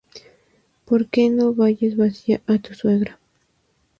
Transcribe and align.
Porque 0.87 1.21
no 1.37 1.45
vayas 1.59 1.95
vacía 2.03 2.37
á 2.51 2.53
tu 2.63 2.71
suegra. 2.81 3.13